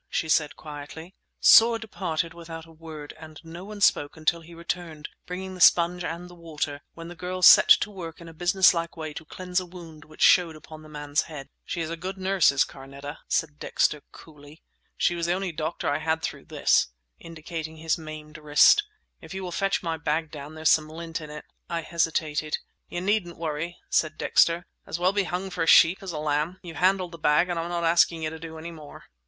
[0.09, 1.13] she said quietly.
[1.39, 6.03] Soar departed without a word, and no one spoke until he returned, bringing the sponge
[6.03, 9.59] and the water, when the girl set to work in a businesslike way to cleanse
[9.59, 11.49] a wound which showed upon the man's head.
[11.63, 14.63] "She's a good nurse is Carneta," said Dexter coolly.
[14.97, 18.81] "She was the only doctor I had through this"—indicating his maimed wrist.
[19.21, 22.57] "If you will fetch my bag down, there's some lint in it." I hesitated.
[22.89, 26.57] "You needn't worry," said Dexter; "as well be hung for a sheep as a lamb.
[26.63, 29.03] You've handled the bag, and I'm not asking you to do any more."